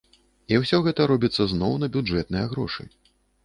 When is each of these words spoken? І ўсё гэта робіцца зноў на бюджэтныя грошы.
І 0.53 0.57
ўсё 0.61 0.79
гэта 0.87 1.07
робіцца 1.11 1.47
зноў 1.53 1.77
на 1.85 1.93
бюджэтныя 1.99 2.45
грошы. 2.55 2.83